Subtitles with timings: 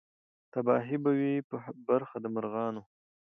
[0.53, 1.57] تباهي به وي په
[1.87, 2.81] برخه د مرغانو